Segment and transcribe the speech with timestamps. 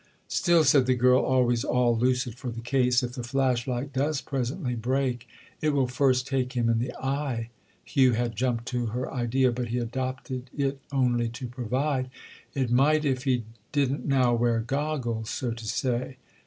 [0.29, 4.19] "Still," said the girl, always all lucid for the case, "if the 'flash light' does
[4.19, 5.27] presently break——!"
[5.61, 7.51] "It will first take him in the eye?"
[7.83, 12.09] Hugh had jumped to her idea, but he adopted it only to provide:
[12.55, 16.17] "It might if he didn't now wear goggles, so to say!